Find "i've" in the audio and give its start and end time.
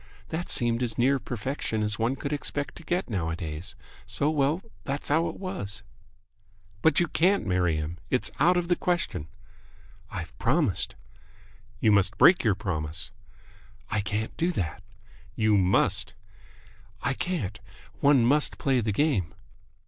10.09-10.35